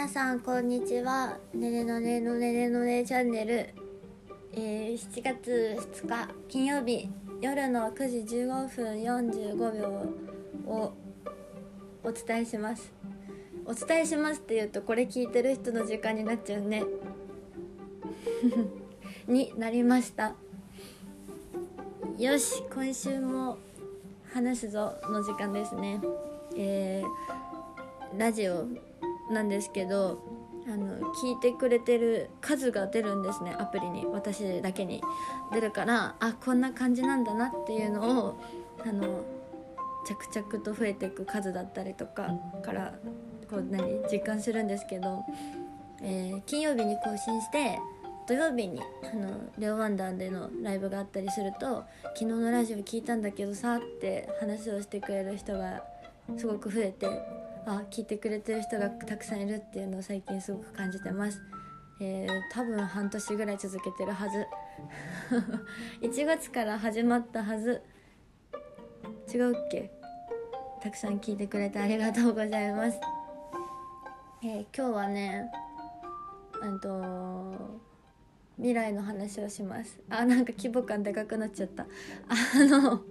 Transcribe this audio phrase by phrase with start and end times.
[0.00, 1.36] 皆さんこんにちは。
[1.52, 3.68] ねねのねのねねのねチャンネル、
[4.54, 7.10] えー、7月2日金曜日
[7.42, 10.94] 夜の9時15分45秒を
[12.02, 12.90] お伝えします。
[13.66, 16.82] お伝えしますって言うとこれ聞いてる人の時間になっちゃうね。
[19.28, 20.34] になりました。
[22.16, 23.58] よし今週も
[24.32, 26.00] 話すぞの時間ですね。
[26.56, 28.66] えー、ラジオ
[29.30, 30.22] なんですけど
[30.66, 35.02] あの聞いてくれてる数が出るんですねアプリに私だけに。
[35.52, 38.40] 出るからあこんな感じなんだなっていうのを
[38.84, 39.24] あの
[40.06, 42.30] 着々と増えていく数だったりとか
[42.62, 42.94] から
[43.50, 45.24] こう何実感するんですけど、
[46.02, 47.78] えー、金曜日に更新して
[48.26, 48.80] 土曜日に
[49.12, 51.84] あのレオワンダーでのライブがあったりすると
[52.14, 55.82] 「昨日のラジオ聞いたんだけどさ」って話をしてくれる人が
[56.38, 57.08] すごく増えて
[57.66, 61.40] あ聞いてくれてる人がたくさんいるっていうのを最近すごく感じてます。
[62.00, 64.46] えー、多分半年ぐらい続けてるはず。
[66.00, 67.82] 1月から始まったはず。
[69.32, 69.90] 違うっけ？
[70.80, 72.98] たくさん聞いてくれてありがとうございます、
[74.42, 75.50] えー、今日はね
[76.62, 77.80] あと
[78.56, 80.00] 未来の話をします。
[80.08, 81.84] あなんか規模感でかくなっちゃった。
[82.28, 83.02] あの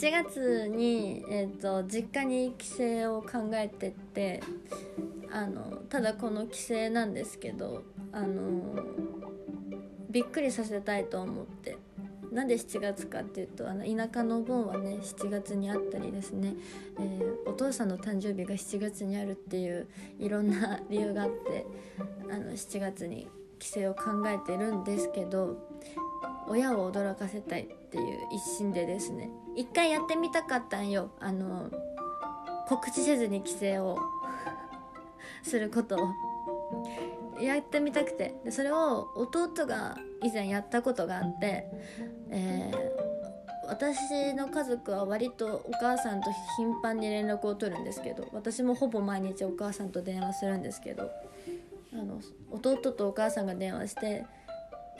[0.00, 2.66] 7月に、えーと、実家に帰
[3.02, 4.40] 省を考えてって
[5.30, 8.82] あのただこの帰省なんですけどあの
[10.08, 11.76] びっくりさせたいと思って。
[12.32, 16.54] なんで7月かっていうとあの田舎のお盆はね7月にあったりですね、
[17.00, 19.88] えー、お父さんの誕生日が7月にあるっていう
[20.20, 21.66] いろんな 理由があって
[22.30, 23.26] あの7月に
[23.58, 25.56] 帰省を考えてるんですけど
[26.46, 27.79] 親を驚かせたい。
[27.90, 29.30] っていう一心でですね。
[29.56, 31.10] 一回やってみたかったんよ。
[31.18, 31.68] あの
[32.68, 33.98] 告知せずに帰省を。
[35.42, 37.42] することを。
[37.42, 38.36] やってみたくて。
[38.44, 41.66] でそれを弟が以前やったことがあって、
[42.30, 48.28] えー、私の家族は割とお母さんと頻繁に連絡を取るんですけど。
[48.32, 51.10] 私もほぼ毎日お母さんと電話するんですけど。
[51.92, 52.20] あの
[52.52, 54.24] 弟とお母さんが電話して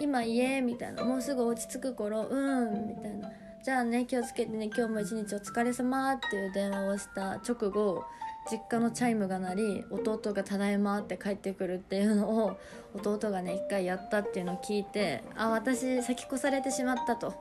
[0.00, 3.30] 今家みたいなもうすぐ落ち着く頃うんみたいな。
[3.62, 8.02] じゃあね気をつけてね今日も一日お疲れ様っていう電話をした直後
[8.50, 12.58] 実家のチャイムが鳴り弟が「ただいま」って帰ってくるっていうのを
[12.94, 17.34] 弟がね一回やったっていうのを聞いてあ私先越されてしまったと。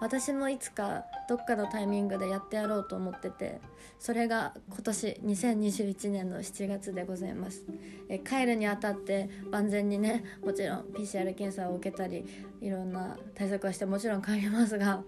[0.00, 3.60] 私もいつかどっかのタイミングでやってやろうと思ってて
[3.98, 7.64] それが今年2021年の7月でございます。
[8.08, 12.24] え帰るにあたって万全にねもちろん PCR 検査を受けたり
[12.60, 15.02] いろんな対策はしてもちろん帰りますが、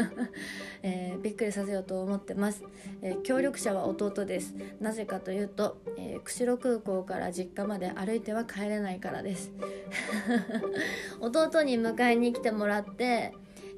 [0.82, 2.64] えー、びっくりさせようと思ってます、
[3.02, 4.54] え、協力者は弟です。
[4.80, 9.52] なぜかというと、えー、釧路空港から実家まで歩いては帰れないからです。
[11.20, 13.32] 弟に迎えに来てもらって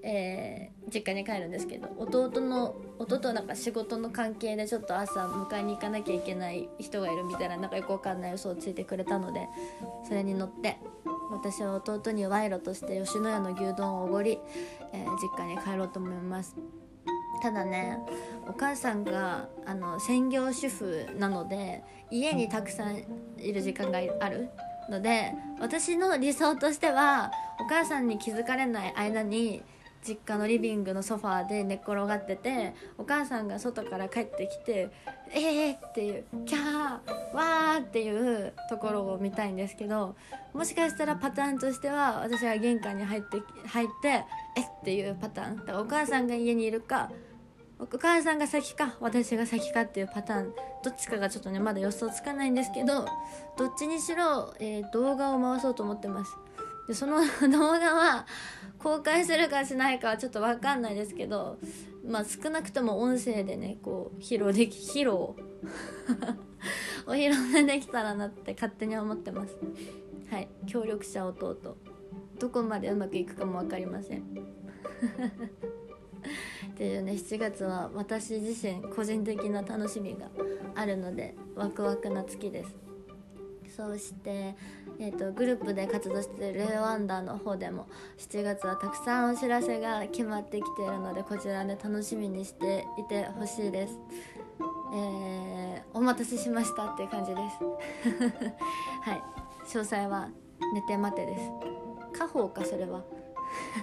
[0.09, 9.49] えー、実家に帰るんですけど弟の弟はなんか仕事の関係でちょっと朝迎えに行かなきゃいけない人がいるみたいななんかよくわかんない嘘をついてくれたので
[10.07, 10.79] それに乗って
[11.33, 14.39] 私は弟に賄賂として吉野家の牛丼をおごり、
[14.93, 16.55] えー、実家に帰ろうと思います。
[17.43, 17.99] ただね
[18.49, 23.05] お母さんがあの専業主婦なので家にたくさん
[23.39, 24.51] いる時間がある。
[24.89, 29.65] ので私の理想としてはお母さんに気づかれない間に
[30.07, 34.91] 実家のリビングのソファーで寝っ転がっててお母さんが外から帰ってきて
[35.35, 40.15] 「えー!」っていう「キャーわー!」っていうところを見たいんですけど
[40.53, 44.09] もしかしたらパターンとしては私は玄関に入って入って
[44.57, 47.11] 「えっ!」っていうパターンだからお母さんが家にいるか
[47.79, 53.05] お母さんが先か私が先かっていうパターンどっちかがちょっとねまだ予想つかないんですけど
[53.59, 56.33] どっちにしろ、えー、動画を回そうと思ってます
[56.87, 57.19] でその
[57.51, 58.27] 動画は
[58.79, 61.59] 公開するかしないかはちょっと分かんないですけど
[62.05, 65.11] まあ少なくとも音声でねこう披露でき披露
[67.07, 69.57] お披露目できたらなって勝手に思ってます。
[70.31, 70.49] はい。
[70.67, 71.77] 協力者弟。
[72.39, 74.23] どこまでうまくいくかも分かりません。
[76.71, 80.29] っていうね7月は私自身個人的な楽しみが
[80.75, 82.75] あるのでワクワクな月です。
[83.77, 84.57] そして、
[84.99, 87.87] えーと、グループで活動してるレオワンダーの方でも
[88.19, 93.99] 7月はたくさんお知らせが決まってきているのでこちらで楽しみにしていてほしいです。
[94.95, 97.65] えー、お待たせしましたっていう感じです。
[99.03, 99.23] はい。
[99.67, 100.29] 詳細は
[100.73, 101.51] 寝て待てです。
[102.13, 103.03] 家宝かそれは。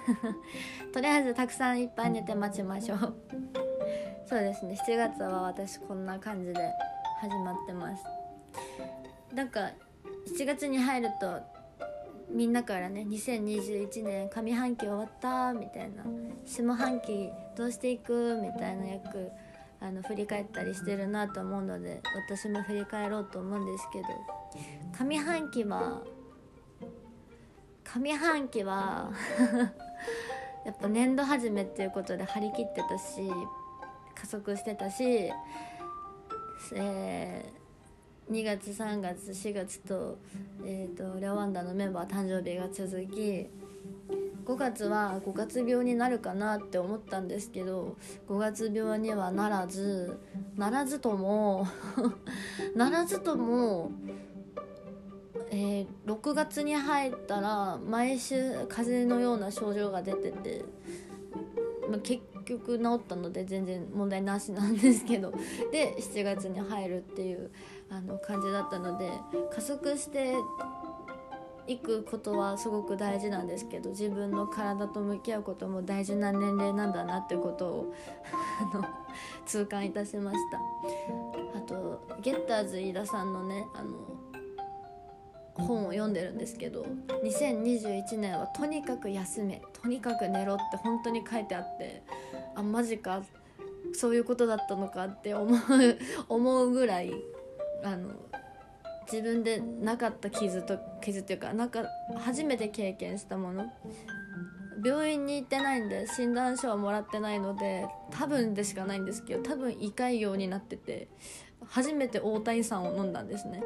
[0.92, 2.98] とりあえずたくさんいっぱい寝て待ちましょう。
[4.26, 4.76] そうですね。
[4.86, 6.72] 7月は私こんな感じで
[7.20, 8.04] 始まってます。
[9.32, 9.70] なんか
[10.38, 11.40] 7月に入ると
[12.30, 16.04] みんなからね2021年上半期終わったみたいな。
[16.44, 19.30] 下半期どうしていくみたいな役
[19.80, 24.06] あの振り返ったりしてるなと思うので私も振り返ろうと思うんですけど。
[24.98, 26.02] 上半期は
[27.84, 29.10] 上半期は
[30.64, 33.30] やっぱ年度始めっていうことで張り切ってたし
[34.14, 35.30] 加速してたし、
[36.74, 37.63] えー、
[38.30, 40.18] 2月3月4月と,、
[40.64, 43.46] えーと、レワンダのメンバー誕生日が続き
[44.44, 47.96] 5月は5月病になるかなって思ったんですけど
[48.28, 50.18] 5月病にはならず
[50.56, 51.66] ならずとも
[52.76, 53.90] ならずとも
[55.50, 60.64] えー、6月に入ったら毎週風邪のような症状が出てて、
[61.88, 61.98] まあ、
[62.44, 65.32] 結局治ったので全然問題なしなんですけど
[65.72, 67.50] で7月に入るっていう
[67.90, 69.10] あの感じだったので
[69.50, 70.34] 加速して
[71.66, 77.94] いくことはすごく大事なんですけど自分の体と向き合うことも大事な年齢なんだなってことを
[78.74, 78.84] あの
[79.46, 80.60] 痛感いたしました。
[81.56, 83.94] あとゲッターズ飯田さんのねあの
[85.54, 86.86] 本を読んでるんですけど
[87.22, 92.02] 2021年はとにかく休めとにかく寝ろって本当に書いてあって
[92.54, 93.22] あマジか
[93.92, 95.58] そういうことだったのかって思う
[96.28, 97.12] 思うぐらい
[97.84, 98.10] あの
[99.10, 101.84] 自分でなかった傷と傷っていうかなんか
[102.16, 103.72] 初めて経験したもの。
[104.84, 111.08] 病院に行ってないんで診断書はもらってないので多分でしかないんですけど多分胃潰瘍になってて
[111.64, 113.62] 初めて大谷さんを飲んだんですね。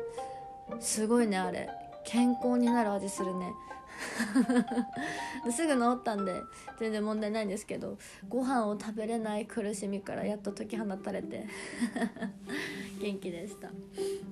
[0.81, 1.69] すごいねあれ。
[2.05, 3.53] 健康になる味するね。
[5.51, 6.41] すぐ治ったんで
[6.79, 7.99] 全然問題ないんですけど
[8.29, 11.47] ご飯を食べれない苦しみからやっと解き放たれて。
[13.01, 13.71] 元気でした。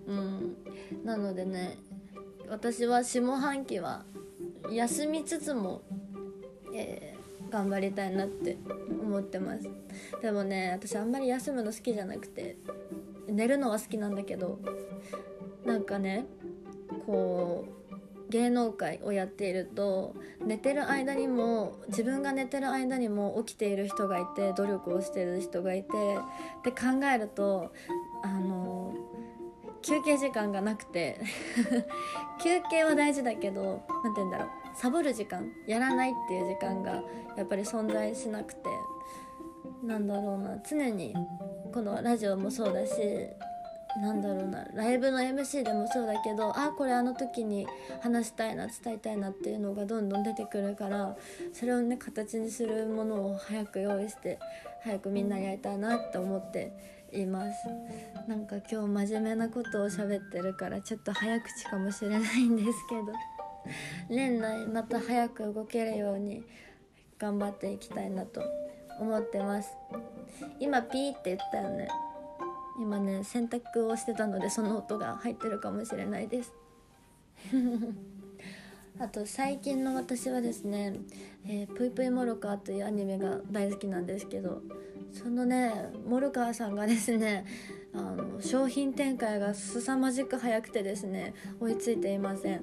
[0.07, 0.57] うん。
[1.05, 1.79] なのでね
[2.49, 4.05] 私は下半期は
[4.71, 5.83] 休みつつも、
[6.75, 8.57] えー、頑張りたいなって
[8.89, 9.69] 思ってます。
[10.23, 12.57] でもね私あんまり休むの好きじゃなくて
[13.29, 14.59] 寝るのは好きなんだけど
[15.67, 16.27] なんかね
[17.05, 20.15] こう芸能界をやっていると
[20.45, 27.73] 寝てる間にも自分が寝てる間にも起きている人がいて努力をしてる人がいてって考えると
[28.23, 28.95] あの
[29.83, 31.21] 休憩時間がなくて
[32.43, 37.03] 休憩は大事だけど何て言うんだろうサボる時間やらないっていう時間が
[37.37, 38.69] やっぱり存在しなくて
[39.85, 41.15] なんだろうな常に
[41.73, 42.93] このラジオもそうだし
[44.01, 47.67] なんだろうなライブの MC でもそうだけどあこれあの時に
[48.03, 51.17] 話したいな伝えたいなっていうのがどんどん出てくるから
[51.53, 54.39] それをね形にするものを早く用意して
[54.83, 57.69] 早くみんなやりたいなって思っています。
[58.29, 63.13] なんか今日真面目なことを喋ってるからちょっと早口かもしれないんですけど
[64.09, 66.43] 年内また早く動けるように
[67.19, 68.43] 頑張っていきたいなと
[69.01, 69.71] 思ってます。
[70.61, 71.89] 今ピーって言ったよね。
[72.79, 76.53] 今ね洗濯をしてたのでその音が入ってるかもしれないです。
[78.99, 80.95] あと最近の私はですね
[81.45, 84.63] 「えー、ぷいぷいモルカー」というアニメが大好きなんですけど
[85.13, 87.45] そのねモルカーさんがですね
[87.93, 92.63] あの商品展開が凄まじく早くてですね追いついていません。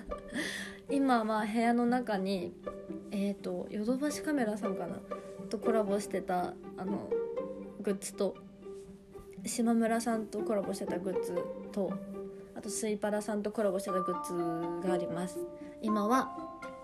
[0.90, 2.52] 今は部屋の中に
[3.10, 5.00] えっ、ー、とヨドバシカメラさんかな？
[5.48, 7.10] とコラボしてたあの
[7.82, 8.34] グッズと
[9.44, 11.34] 島村さんとコラボしてたグッズ
[11.72, 11.92] と
[12.54, 15.38] あとスイパラさんとコラボしてたグッズがあります。
[15.82, 16.36] 今は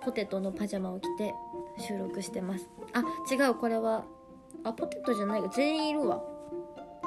[0.02, 1.34] ポテトのパジャマを着て
[1.86, 2.68] 収録してます。
[2.92, 4.04] あ違うこれは
[4.64, 6.22] あポテトじゃない全員いるわ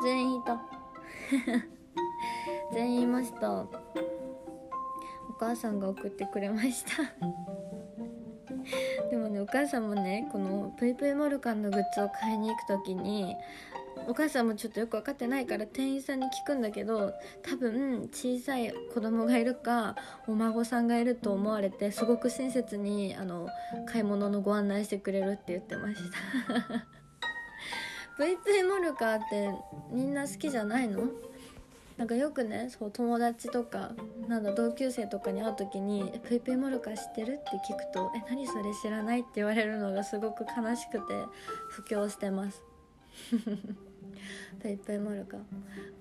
[0.04, 0.62] 全員いた。
[2.74, 3.52] 全員いました。
[3.52, 3.68] お
[5.40, 7.04] 母さんが送ってくれました。
[9.10, 13.36] でもねお母さんもねこのぷいぷいモルカンのグッズを買いに行く時に
[14.10, 17.14] お母さんもちょっとよく分かってないから店員さんに聞くんだけど
[17.44, 19.96] 多分小さい子供がいるか
[20.28, 23.48] お孫さんがいると思われてすごく親切にあの
[23.86, 25.96] 買い物のご案内してくれるって言ってまし
[28.18, 29.52] た VP モルカーって
[29.92, 31.04] みんな好きじゃないの？
[31.98, 33.92] なんかよくねそう友達とか
[34.28, 41.14] なんだ同級生とかに会う時に「ぷいぷいモルカ知ってる?」って聞くと「え何それ知らない?」って言われるのがすごく悲しくて
[41.70, 42.64] 布教してます
[44.62, 45.38] PUI PUI モルカー。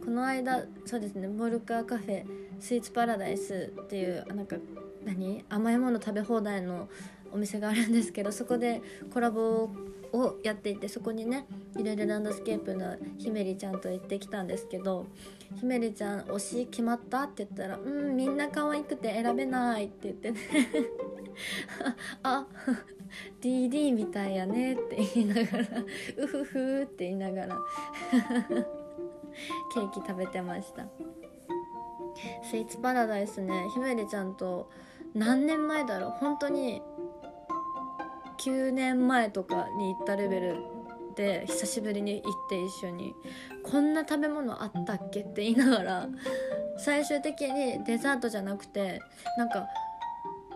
[0.04, 2.24] この間そうですねモルカーカフェ
[2.60, 4.56] スイーツパラダイスっていうなんか
[5.04, 5.44] 何？
[5.48, 6.88] 甘いもの食べ放題の
[7.32, 8.80] お店があるんですけどそこで
[9.12, 9.68] コラボ
[10.12, 11.44] をやっていてそこにね
[11.76, 15.06] いろいろランドスケープのひめりちゃんと行ってきたんですけど
[15.60, 17.24] ひめりちゃん推し決まった？
[17.24, 20.38] って言ったら「うんみんな可愛くて選べない」って言ってね。
[22.22, 22.46] あ
[23.40, 25.62] DD みたいやねって言いながら
[26.18, 27.56] うふふって言いながら
[29.74, 30.86] ケーキ食べてました。
[32.42, 34.68] スイーツパラダイスねひめりちゃんと
[35.14, 36.10] 何年前だろう。
[36.12, 36.82] 本当に
[38.38, 40.56] 9年前とかに行ったレベル
[41.16, 43.12] で久しぶりに行って一緒に
[43.64, 46.08] こんな食べ物あったっけって言いながら
[46.78, 49.00] 最終的にデザートじゃなくて
[49.36, 49.66] なんか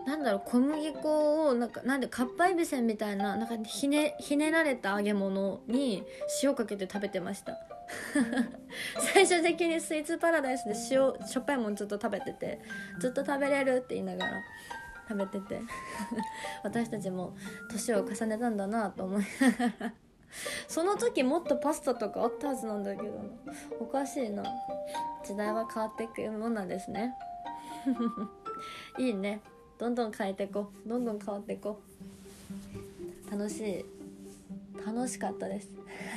[0.05, 6.03] なんだろう小麦粉をなんかなんでかっぱえびせんみたいななんかひねひねられた揚げ物に
[6.43, 7.57] 塩かけて食べてました。
[9.13, 12.59] 最終的にスイーツパラダイスで塩しょっぱいもんずっと食べてて
[12.99, 14.41] ずっと食べれるって言いながら
[15.07, 15.61] 食べてて。
[16.63, 17.35] 私たちも
[17.69, 19.93] 年を重ねたんだなと思いながら。
[20.67, 23.21] その時もっとパスタとかあったはずなんだけど
[23.79, 24.43] おかしいな。
[25.23, 27.15] 時代は変わっていくもんなんですね。
[28.97, 29.41] いいね。
[29.77, 30.89] どんどん変えていこう。
[30.89, 31.81] どんどん変わっていこ
[33.27, 33.31] う。
[33.31, 33.85] 楽しい。
[34.85, 35.69] 楽しかったです。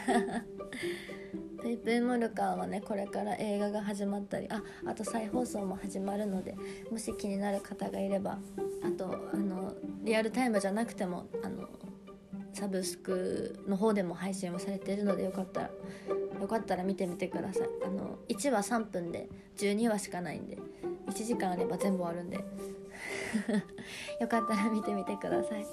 [1.63, 6.55] ペイペイモルカーはねこれから映画が始まったりああと再放送も始まるので
[6.93, 8.39] もし気になる方がいれば
[8.85, 11.69] あとあのリアルタイムじゃなくてもあの
[12.53, 15.71] サブスクの方でも配信をされているのでよかったら
[16.41, 17.69] よかったら見てみてください。
[17.85, 20.59] あの1話3分で12話しかないんで
[21.07, 22.45] 1時間あれば全部終わるんで
[24.21, 25.67] よかったら見てみてください。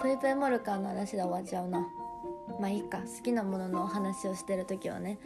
[0.00, 1.86] プイプイモルカーの話で終わっちゃうな。
[2.60, 2.98] まあいいか。
[2.98, 5.18] 好きなもののお話をしてる時はね。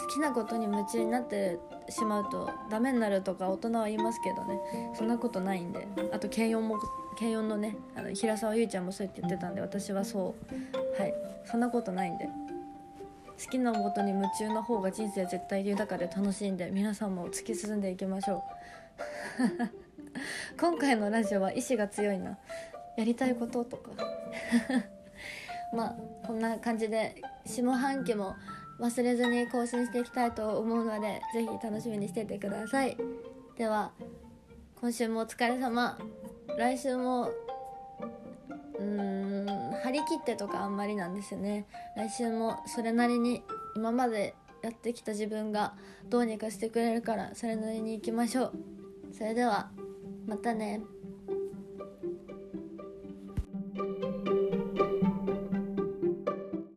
[0.00, 4.60] 好きなことに夢中になってしまうとダメになるとか大人は言いますけどね。
[4.94, 5.86] そんなことないんで。
[6.12, 6.78] あと軽音も
[7.18, 10.34] 軽音のねあの平沢優ちゃんもそうやって言ってたんで私はそ
[10.98, 11.00] う。
[11.00, 11.14] はい。
[11.44, 12.28] そんなことないんで。
[13.44, 18.42] 好きなことに夢中な方が人生絶対豊かで楽しいんで皆さんも突き進んでいきましょう。
[20.58, 22.38] 今回のラジオは意志が強いな。
[22.96, 23.90] やりたいこととか。
[25.72, 28.36] まあこんな感じで下半期も
[28.78, 32.96] 忘れずに更新していきたいと思うので是非楽しみにしててください。
[33.56, 33.92] では
[34.80, 35.98] 今週もお疲れ様。
[36.58, 37.30] 来週も
[38.74, 41.66] うーん張り切ってとかあんまりなんですよね。
[41.96, 43.42] 来週もそれなりに
[43.74, 45.74] 今までやってきた自分が
[46.08, 48.52] どうにかしてくれるからそれなりに行きましょう。
[49.12, 49.70] それでは
[50.26, 50.82] またね。